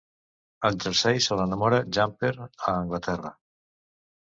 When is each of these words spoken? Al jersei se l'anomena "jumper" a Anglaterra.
Al 0.69 0.79
jersei 0.85 1.19
se 1.25 1.37
l'anomena 1.41 1.83
"jumper" 1.99 2.33
a 2.47 2.49
Anglaterra. 2.75 3.35